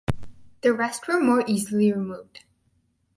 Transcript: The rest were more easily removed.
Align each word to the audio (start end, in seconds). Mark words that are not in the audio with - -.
The 0.61 0.73
rest 0.73 1.07
were 1.07 1.19
more 1.19 1.43
easily 1.45 1.93
removed. 1.93 2.43